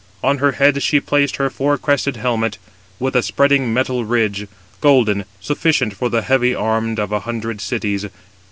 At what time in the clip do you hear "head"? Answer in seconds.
0.53-0.81